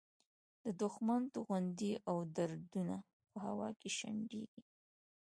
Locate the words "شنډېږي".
3.97-4.61